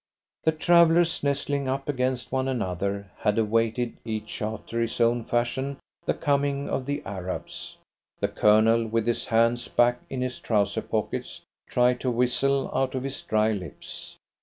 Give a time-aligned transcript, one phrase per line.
[0.45, 5.77] The travellers, nestling up against one another, had awaited, each after his own fashion,
[6.07, 7.77] the coming of the Arabs.
[8.19, 13.03] The Colonel, with his hands back in his trouser pockets, tried to whistle out of
[13.03, 14.17] his dry lips.